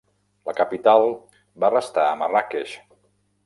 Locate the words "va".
1.65-1.71